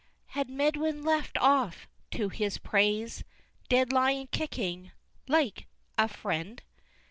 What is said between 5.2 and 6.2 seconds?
like a